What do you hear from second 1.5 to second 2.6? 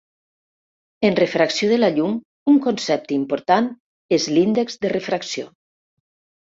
de la llum, un